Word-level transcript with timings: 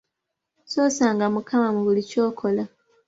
Ssoosanga 0.63 1.25
mukama 1.33 1.67
mu 1.75 1.81
buli 1.85 2.01
kyokola. 2.09 2.63